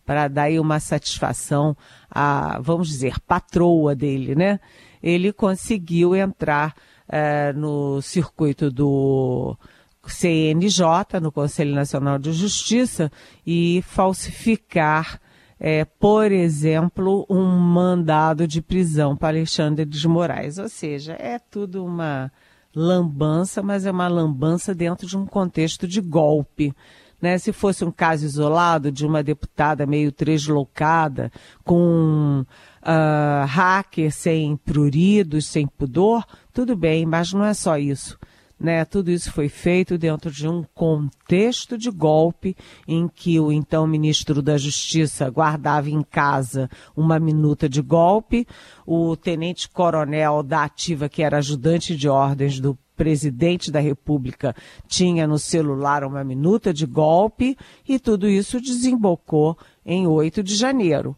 Para 0.07 0.29
dar 0.29 0.45
aí 0.45 0.59
uma 0.59 0.81
satisfação 0.81 1.77
à, 2.11 2.59
vamos 2.61 2.89
dizer, 2.89 3.21
patroa 3.21 3.95
dele, 3.95 4.35
né? 4.35 4.59
ele 5.03 5.33
conseguiu 5.33 6.15
entrar 6.15 6.75
é, 7.09 7.53
no 7.53 8.01
circuito 8.01 8.71
do 8.71 9.57
CNJ, 10.07 11.21
no 11.21 11.33
Conselho 11.33 11.75
Nacional 11.75 12.19
de 12.19 12.33
Justiça, 12.33 13.11
e 13.47 13.83
falsificar, 13.87 15.21
é, 15.65 15.85
por 15.85 16.33
exemplo, 16.33 17.25
um 17.31 17.45
mandado 17.57 18.49
de 18.49 18.61
prisão 18.61 19.17
para 19.17 19.29
Alexandre 19.29 19.85
de 19.85 20.09
Moraes. 20.09 20.59
Ou 20.59 20.69
seja, 20.69 21.13
é 21.13 21.39
tudo 21.39 21.85
uma 21.85 22.33
lambança, 22.75 23.63
mas 23.63 23.87
é 23.87 23.93
uma 23.93 24.09
lambança 24.09 24.75
dentro 24.75 25.07
de 25.07 25.17
um 25.17 25.25
contexto 25.25 25.87
de 25.87 26.01
golpe. 26.01 26.75
Né? 27.21 27.39
Se 27.39 27.53
fosse 27.53 27.85
um 27.85 27.93
caso 27.93 28.25
isolado 28.25 28.91
de 28.91 29.07
uma 29.07 29.23
deputada 29.23 29.87
meio 29.87 30.11
deslocada, 30.11 31.31
com 31.63 32.45
uh, 32.83 33.47
hacker 33.47 34.11
sem 34.11 34.57
pruridos, 34.57 35.47
sem 35.47 35.65
pudor, 35.65 36.27
tudo 36.53 36.75
bem, 36.75 37.07
mas 37.07 37.33
não 37.33 37.45
é 37.45 37.55
só 37.55 37.79
isso. 37.79 38.19
Né? 38.63 38.85
Tudo 38.85 39.11
isso 39.11 39.33
foi 39.33 39.49
feito 39.49 39.99
dentro 39.99 40.31
de 40.31 40.47
um 40.47 40.63
contexto 40.73 41.77
de 41.77 41.91
golpe 41.91 42.57
em 42.87 43.09
que 43.09 43.41
o 43.41 43.51
então 43.51 43.89
ministro 43.89 44.41
da 44.41 44.57
Justiça 44.57 45.29
guardava 45.29 45.91
em 45.91 46.01
casa 46.01 46.71
uma 46.97 47.19
minuta 47.19 47.69
de 47.69 47.83
golpe, 47.83 48.47
o 48.87 49.17
tenente-coronel 49.17 50.45
da 50.45 50.63
ativa, 50.63 51.09
que 51.09 51.25
era 51.25 51.39
ajudante 51.39 51.97
de 51.97 52.09
ordens 52.09 52.61
do 52.61 52.79
presidente 52.97 53.69
da 53.69 53.81
República, 53.81 54.55
tinha 54.87 55.27
no 55.27 55.41
celular 55.41 56.05
uma 56.05 56.23
minuta 56.23 56.73
de 56.73 56.87
golpe 56.87 57.57
e 57.89 57.99
tudo 57.99 58.29
isso 58.29 58.61
desembocou 58.61 59.59
em 59.85 60.07
8 60.07 60.41
de 60.41 60.55
janeiro. 60.55 61.17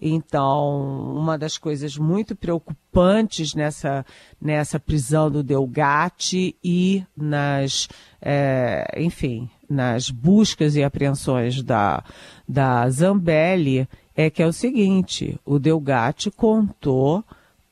Então, 0.00 1.16
uma 1.16 1.36
das 1.36 1.58
coisas 1.58 1.98
muito 1.98 2.36
preocupantes 2.36 3.54
nessa, 3.54 4.06
nessa 4.40 4.78
prisão 4.78 5.28
do 5.28 5.42
Delgatti 5.42 6.54
e 6.62 7.04
nas, 7.16 7.88
é, 8.22 8.86
enfim, 8.96 9.50
nas 9.68 10.08
buscas 10.08 10.76
e 10.76 10.84
apreensões 10.84 11.62
da, 11.62 12.04
da 12.48 12.88
Zambelli 12.88 13.88
é 14.14 14.30
que 14.30 14.42
é 14.42 14.46
o 14.46 14.52
seguinte: 14.52 15.38
o 15.44 15.58
Delgatti 15.58 16.30
contou 16.30 17.24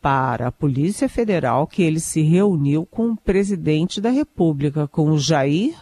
para 0.03 0.49
a 0.49 0.53
Polícia 0.53 1.09
Federal 1.09 1.67
que 1.67 1.83
ele 1.83 2.01
se 2.01 2.23
reuniu 2.23 2.85
com 2.87 3.11
o 3.11 3.17
presidente 3.17 4.01
da 4.01 4.11
República, 4.11 4.87
com 4.87 5.11
o 5.11 5.19
Jair 5.19 5.75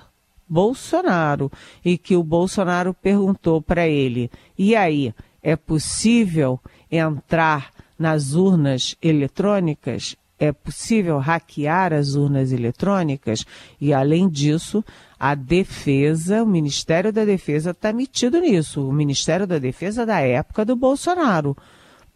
Bolsonaro, 0.48 1.50
e 1.84 1.98
que 1.98 2.16
o 2.16 2.22
Bolsonaro 2.22 2.94
perguntou 2.94 3.60
para 3.60 3.88
ele: 3.88 4.30
e 4.58 4.76
aí? 4.76 5.14
É 5.44 5.54
possível 5.54 6.58
entrar 6.90 7.70
nas 7.98 8.32
urnas 8.32 8.96
eletrônicas, 9.02 10.16
é 10.38 10.50
possível 10.50 11.18
hackear 11.18 11.92
as 11.92 12.14
urnas 12.14 12.50
eletrônicas 12.50 13.44
e, 13.78 13.92
além 13.92 14.28
disso, 14.28 14.82
a 15.20 15.34
defesa, 15.34 16.42
o 16.42 16.46
Ministério 16.46 17.12
da 17.12 17.24
Defesa 17.24 17.70
está 17.70 17.92
metido 17.92 18.40
nisso. 18.40 18.88
O 18.88 18.92
Ministério 18.92 19.46
da 19.46 19.58
Defesa 19.58 20.04
da 20.04 20.18
época 20.20 20.64
do 20.64 20.74
Bolsonaro. 20.74 21.56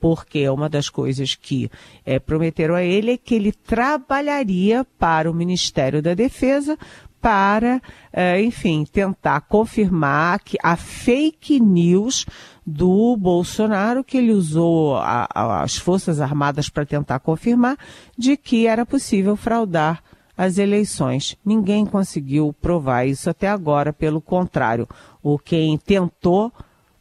Porque 0.00 0.48
uma 0.48 0.68
das 0.68 0.88
coisas 0.88 1.34
que 1.34 1.70
é, 2.04 2.18
prometeram 2.18 2.74
a 2.74 2.82
ele 2.82 3.12
é 3.12 3.16
que 3.16 3.34
ele 3.34 3.52
trabalharia 3.52 4.86
para 4.98 5.30
o 5.30 5.34
Ministério 5.34 6.00
da 6.00 6.14
Defesa 6.14 6.78
para, 7.20 7.82
é, 8.12 8.40
enfim, 8.40 8.84
tentar 8.84 9.40
confirmar 9.42 10.40
que 10.40 10.56
a 10.62 10.76
fake 10.76 11.60
news 11.60 12.24
do 12.68 13.16
Bolsonaro, 13.16 14.04
que 14.04 14.18
ele 14.18 14.30
usou 14.30 14.96
a, 14.96 15.26
a, 15.34 15.62
as 15.62 15.76
Forças 15.76 16.20
Armadas 16.20 16.68
para 16.68 16.84
tentar 16.84 17.18
confirmar 17.20 17.78
de 18.16 18.36
que 18.36 18.66
era 18.66 18.84
possível 18.84 19.36
fraudar 19.36 20.02
as 20.36 20.58
eleições. 20.58 21.36
Ninguém 21.44 21.86
conseguiu 21.86 22.54
provar 22.60 23.06
isso 23.06 23.30
até 23.30 23.48
agora, 23.48 23.92
pelo 23.92 24.20
contrário. 24.20 24.86
O 25.22 25.38
quem 25.38 25.78
tentou 25.78 26.52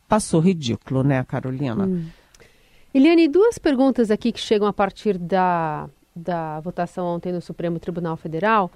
passou 0.08 0.40
ridículo, 0.40 1.04
né, 1.04 1.24
Carolina? 1.26 1.86
Hum. 1.86 2.06
Eliane, 2.94 3.28
duas 3.28 3.58
perguntas 3.58 4.10
aqui 4.10 4.32
que 4.32 4.40
chegam 4.40 4.68
a 4.68 4.74
partir 4.74 5.18
da, 5.18 5.90
da 6.16 6.62
votação 6.62 7.06
ontem 7.06 7.34
no 7.34 7.42
Supremo 7.42 7.78
Tribunal 7.78 8.16
Federal. 8.16 8.72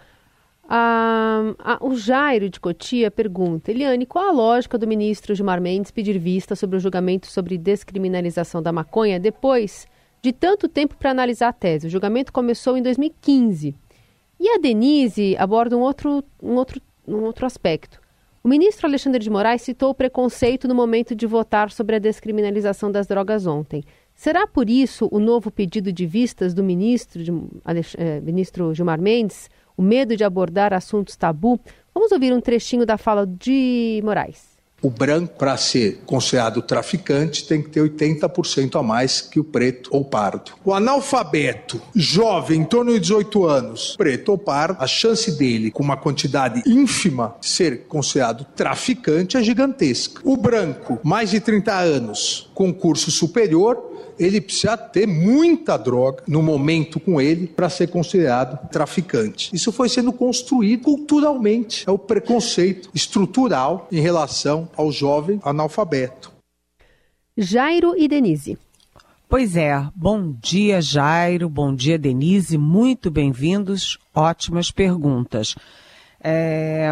Ah, 0.73 1.77
o 1.81 1.97
Jairo 1.97 2.49
de 2.49 2.57
Cotia 2.57 3.11
pergunta: 3.11 3.69
Eliane, 3.69 4.05
qual 4.05 4.29
a 4.29 4.31
lógica 4.31 4.77
do 4.77 4.87
ministro 4.87 5.35
Gilmar 5.35 5.59
Mendes 5.59 5.91
pedir 5.91 6.17
vista 6.17 6.55
sobre 6.55 6.77
o 6.77 6.79
julgamento 6.79 7.27
sobre 7.27 7.57
descriminalização 7.57 8.63
da 8.63 8.71
maconha 8.71 9.19
depois 9.19 9.85
de 10.21 10.31
tanto 10.31 10.69
tempo 10.69 10.95
para 10.95 11.11
analisar 11.11 11.49
a 11.49 11.53
tese? 11.53 11.87
O 11.87 11.89
julgamento 11.89 12.31
começou 12.31 12.77
em 12.77 12.81
2015. 12.81 13.75
E 14.39 14.49
a 14.49 14.59
Denise 14.59 15.35
aborda 15.37 15.75
um 15.75 15.81
outro, 15.81 16.23
um 16.41 16.53
outro, 16.53 16.81
um 17.05 17.23
outro 17.23 17.45
aspecto. 17.45 17.99
O 18.41 18.47
ministro 18.47 18.87
Alexandre 18.87 19.21
de 19.21 19.29
Moraes 19.29 19.63
citou 19.63 19.89
o 19.89 19.93
preconceito 19.93 20.69
no 20.69 20.73
momento 20.73 21.13
de 21.13 21.27
votar 21.27 21.69
sobre 21.69 21.97
a 21.97 21.99
descriminalização 21.99 22.89
das 22.89 23.05
drogas 23.05 23.45
ontem. 23.45 23.83
Será 24.15 24.47
por 24.47 24.69
isso 24.69 25.09
o 25.11 25.19
novo 25.19 25.51
pedido 25.51 25.91
de 25.91 26.05
vistas 26.05 26.53
do 26.53 26.63
ministro, 26.63 27.21
de, 27.21 27.31
eh, 27.97 28.21
ministro 28.21 28.73
Gilmar 28.73 29.01
Mendes? 29.01 29.49
O 29.75 29.81
medo 29.81 30.15
de 30.15 30.23
abordar 30.23 30.73
assuntos 30.73 31.15
tabu. 31.15 31.59
Vamos 31.93 32.11
ouvir 32.11 32.33
um 32.33 32.41
trechinho 32.41 32.85
da 32.85 32.97
fala 32.97 33.25
de 33.27 34.01
Moraes. 34.03 34.51
O 34.81 34.89
branco, 34.89 35.35
para 35.37 35.55
ser 35.57 36.01
considerado 36.07 36.59
traficante, 36.59 37.47
tem 37.47 37.61
que 37.61 37.69
ter 37.69 37.81
80% 37.81 38.79
a 38.79 38.81
mais 38.81 39.21
que 39.21 39.39
o 39.39 39.43
preto 39.43 39.91
ou 39.93 40.03
pardo. 40.03 40.53
O 40.65 40.73
analfabeto, 40.73 41.79
jovem, 41.95 42.61
em 42.61 42.63
torno 42.65 42.91
de 42.93 42.99
18 42.99 43.45
anos, 43.45 43.95
preto 43.95 44.29
ou 44.29 44.39
pardo, 44.39 44.81
a 44.81 44.87
chance 44.87 45.37
dele, 45.37 45.69
com 45.69 45.83
uma 45.83 45.97
quantidade 45.97 46.63
ínfima, 46.65 47.35
ser 47.41 47.81
considerado 47.81 48.43
traficante 48.55 49.37
é 49.37 49.43
gigantesca. 49.43 50.19
O 50.23 50.35
branco, 50.35 50.99
mais 51.03 51.29
de 51.29 51.39
30 51.39 51.71
anos, 51.71 52.49
com 52.55 52.73
curso 52.73 53.11
superior, 53.11 53.90
ele 54.21 54.39
precisa 54.39 54.77
ter 54.77 55.07
muita 55.07 55.77
droga 55.77 56.23
no 56.27 56.43
momento 56.43 56.99
com 56.99 57.19
ele 57.19 57.47
para 57.47 57.69
ser 57.69 57.87
considerado 57.87 58.69
traficante. 58.69 59.49
Isso 59.53 59.71
foi 59.71 59.89
sendo 59.89 60.13
construído 60.13 60.83
culturalmente. 60.83 61.83
É 61.87 61.91
o 61.91 61.97
preconceito 61.97 62.89
estrutural 62.93 63.87
em 63.91 63.99
relação 63.99 64.69
ao 64.77 64.91
jovem 64.91 65.39
analfabeto. 65.43 66.31
Jairo 67.35 67.95
e 67.97 68.07
Denise. 68.07 68.57
Pois 69.27 69.55
é, 69.55 69.81
bom 69.95 70.35
dia 70.41 70.81
Jairo, 70.81 71.49
bom 71.49 71.73
dia 71.73 71.97
Denise, 71.97 72.57
muito 72.57 73.09
bem-vindos, 73.09 73.97
ótimas 74.13 74.69
perguntas. 74.69 75.55
É, 76.23 76.89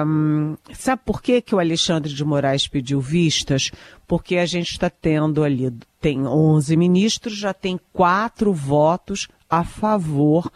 sabe 0.74 1.02
por 1.06 1.22
que, 1.22 1.42
que 1.42 1.54
o 1.54 1.60
Alexandre 1.60 2.12
de 2.12 2.24
Moraes 2.24 2.68
pediu 2.68 3.00
vistas? 3.00 3.72
Porque 4.08 4.38
a 4.38 4.46
gente 4.46 4.72
está 4.72 4.90
tendo 4.90 5.44
ali, 5.44 5.72
tem 6.00 6.26
11 6.26 6.76
ministros, 6.78 7.38
já 7.38 7.54
tem 7.54 7.80
quatro 7.92 8.54
votos 8.54 9.28
a 9.50 9.64
favor 9.64 10.52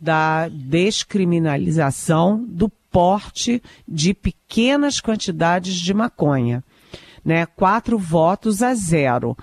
da 0.00 0.48
descriminalização 0.48 2.44
do 2.46 2.68
porte 2.68 3.62
de 3.86 4.14
pequenas 4.14 5.00
quantidades 5.00 5.74
de 5.74 5.92
maconha. 5.92 6.62
Né? 7.24 7.44
Quatro 7.44 7.98
votos 7.98 8.62
a 8.62 8.74
zero. 8.74 9.36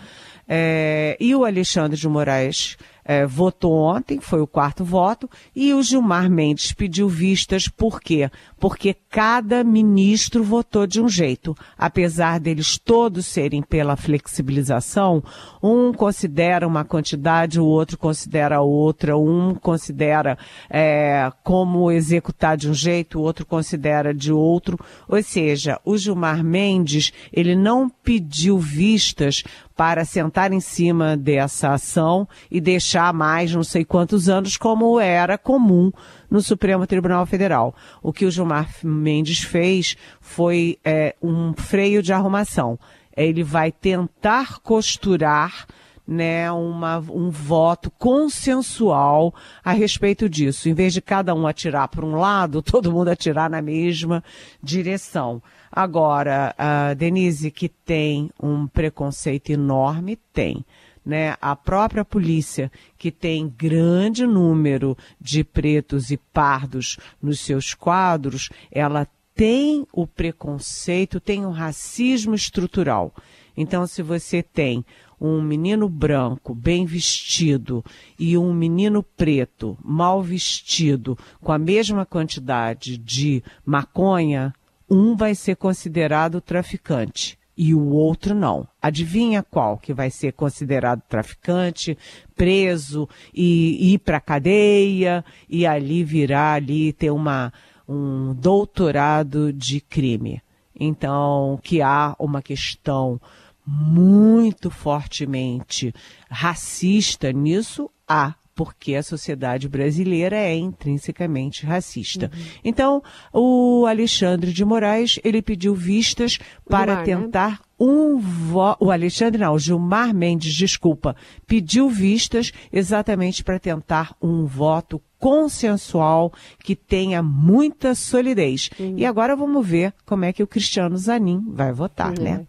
É, 0.48 1.18
e 1.20 1.36
o 1.36 1.46
Alexandre 1.46 1.98
de 1.98 2.08
Moraes 2.08 2.78
é, 3.06 3.26
votou 3.26 3.74
ontem, 3.74 4.20
foi 4.20 4.42
o 4.42 4.48
quarto 4.48 4.84
voto, 4.84 5.30
e 5.56 5.74
o 5.74 5.82
Gilmar 5.82 6.30
Mendes 6.30 6.74
pediu 6.74 7.08
vistas, 7.08 7.68
por 7.68 8.02
quê? 8.02 8.30
Porque 8.64 8.96
cada 9.10 9.62
ministro 9.62 10.42
votou 10.42 10.88
de 10.88 11.02
um 11.02 11.10
jeito. 11.10 11.54
Apesar 11.78 12.40
deles 12.40 12.78
todos 12.78 13.26
serem 13.26 13.62
pela 13.62 13.98
flexibilização, 13.98 15.22
um 15.62 15.92
considera 15.92 16.66
uma 16.66 16.86
quantidade, 16.86 17.60
o 17.60 17.66
outro 17.66 17.98
considera 17.98 18.62
outra, 18.62 19.18
um 19.18 19.54
considera 19.54 20.38
é, 20.70 21.30
como 21.44 21.92
executar 21.92 22.56
de 22.56 22.70
um 22.70 22.74
jeito, 22.74 23.20
o 23.20 23.22
outro 23.22 23.46
considera 23.46 24.14
de 24.14 24.32
outro. 24.32 24.80
Ou 25.10 25.22
seja, 25.22 25.78
o 25.84 25.98
Gilmar 25.98 26.42
Mendes, 26.42 27.12
ele 27.34 27.58
não 27.58 27.90
pediu 27.90 28.58
vistas 28.58 29.44
para 29.76 30.06
sentar 30.06 30.54
em 30.54 30.60
cima 30.60 31.18
dessa 31.18 31.74
ação 31.74 32.28
e 32.50 32.62
deixar 32.62 33.14
mais 33.14 33.54
não 33.54 33.64
sei 33.64 33.84
quantos 33.84 34.30
anos, 34.30 34.56
como 34.56 35.00
era 35.00 35.38
comum 35.38 35.92
no 36.34 36.42
Supremo 36.42 36.88
Tribunal 36.88 37.28
Federal. 37.28 37.76
O 38.02 38.12
que 38.12 38.26
o 38.26 38.32
Gilmar 38.32 38.68
Mendes 38.84 39.44
fez 39.44 39.96
foi 40.20 40.80
é, 40.84 41.16
um 41.22 41.54
freio 41.54 42.02
de 42.02 42.12
arrumação. 42.12 42.80
Ele 43.16 43.44
vai 43.44 43.72
tentar 43.72 44.60
costurar 44.62 45.68
né, 46.08 46.52
uma, 46.52 46.98
um 46.98 47.30
voto 47.30 47.92
consensual 47.92 49.32
a 49.64 49.74
respeito 49.74 50.28
disso. 50.28 50.68
Em 50.68 50.74
vez 50.74 50.92
de 50.92 51.02
cada 51.02 51.36
um 51.36 51.46
atirar 51.46 51.88
para 51.88 52.04
um 52.04 52.16
lado, 52.16 52.64
todo 52.66 52.92
mundo 52.92 53.10
atirar 53.10 53.48
na 53.48 53.62
mesma 53.62 54.24
direção. 54.62 55.40
Agora, 55.72 56.56
a 56.58 56.96
Denise, 56.96 57.52
que 57.52 57.70
tem 57.70 58.32
um 58.42 58.66
preconceito 58.66 59.52
enorme, 59.52 60.18
tem. 60.34 60.66
Né, 61.06 61.36
a 61.42 61.54
própria 61.54 62.06
polícia, 62.06 62.72
que 62.98 63.12
tem 63.12 63.54
grande 63.58 64.26
número 64.26 64.98
de 65.20 65.44
pretos 65.44 66.12
e 66.12 66.18
pardos 66.18 66.98
nos 67.22 67.42
seus 67.42 67.74
quadros, 67.74 68.50
ela 68.72 69.06
tem 69.36 69.86
o 69.92 70.08
preconceito, 70.08 71.20
tem 71.20 71.46
o 71.46 71.52
racismo 71.52 72.34
estrutural. 72.34 73.14
Então, 73.56 73.86
se 73.86 74.02
você 74.02 74.42
tem 74.42 74.86
um 75.20 75.42
menino 75.42 75.88
branco 75.88 76.54
bem 76.54 76.86
vestido 76.86 77.84
e 78.20 78.38
um 78.38 78.54
menino 78.54 79.02
preto 79.02 79.78
mal 79.84 80.22
vestido 80.22 81.18
com 81.42 81.52
a 81.52 81.58
mesma 81.58 82.06
quantidade 82.06 82.98
de 82.98 83.44
maconha, 83.66 84.54
um 84.90 85.16
vai 85.16 85.34
ser 85.34 85.56
considerado 85.56 86.42
traficante 86.42 87.38
e 87.56 87.74
o 87.74 87.90
outro 87.90 88.34
não. 88.34 88.68
Adivinha 88.82 89.44
qual 89.44 89.78
que 89.78 89.94
vai 89.94 90.10
ser 90.10 90.34
considerado 90.34 91.02
traficante, 91.08 91.98
preso 92.36 93.08
e 93.34 93.94
ir 93.94 94.00
para 94.00 94.20
cadeia 94.20 95.24
e 95.48 95.66
ali 95.66 96.04
virar 96.04 96.54
ali 96.56 96.94
ter 96.94 97.12
uma 97.12 97.52
um 97.88 98.34
doutorado 98.34 99.52
de 99.52 99.82
crime. 99.82 100.42
Então, 100.80 101.60
que 101.62 101.82
há 101.82 102.16
uma 102.18 102.42
questão 102.42 103.20
muito 103.66 104.70
fortemente 104.70 105.94
racista 106.30 107.32
nisso, 107.32 107.90
há 108.08 108.36
porque 108.56 108.96
a 108.96 109.04
sociedade 109.04 109.68
brasileira 109.68 110.36
é 110.36 110.56
intrinsecamente 110.56 111.66
racista. 111.66 112.30
Uhum. 112.34 112.44
Então, 112.64 113.04
o 113.32 113.86
Alexandre 113.88 114.54
de 114.54 114.64
Moraes, 114.64 115.20
ele 115.24 115.42
pediu 115.42 115.74
vistas 115.74 116.38
para 116.70 117.04
Gilmar, 117.04 117.08
né? 117.08 117.24
tentar 117.24 117.52
né? 117.52 117.60
um 117.80 118.18
voto. 118.18 118.86
O 118.86 118.92
Alexandre, 118.92 119.42
não, 119.42 119.58
Gilmar 119.58 120.14
Mendes, 120.14 120.54
desculpa, 120.54 121.16
pediu 121.48 121.90
vistas 121.90 122.52
exatamente 122.72 123.44
para 123.44 123.60
tentar 123.60 124.16
um 124.22 124.46
voto 124.46 125.02
consensual 125.20 126.32
que 126.60 126.76
tenha 126.76 127.24
muita 127.24 127.96
solidez. 127.96 128.70
Uhum. 128.80 128.96
E 128.98 129.06
agora 129.06 129.36
vamos 129.36 129.66
ver 129.66 129.94
como 130.06 130.26
é 130.26 130.34
que 130.34 130.44
o 130.44 130.48
Cristiano 130.48 130.98
Zanin 130.98 131.42
vai 131.48 131.72
votar, 131.72 132.18
uhum. 132.18 132.24
né? 132.24 132.48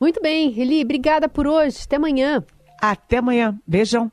Muito 0.00 0.20
bem, 0.20 0.52
Eli, 0.58 0.82
obrigada 0.82 1.28
por 1.28 1.46
hoje. 1.46 1.78
Até 1.84 1.96
amanhã. 1.96 2.44
Até 2.80 3.18
amanhã. 3.18 3.58
Beijão. 3.66 4.10